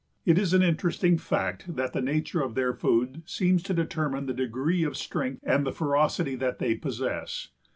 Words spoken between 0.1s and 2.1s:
It is an interesting fact that the